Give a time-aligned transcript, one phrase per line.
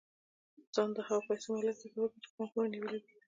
[0.73, 3.11] ځان د هغو پيسو مالک تصور کړئ چې په پام کې مو نيولې دي.